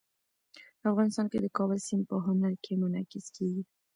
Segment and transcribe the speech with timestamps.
[0.89, 3.63] افغانستان کې د کابل سیند په هنر کې منعکس کېږي.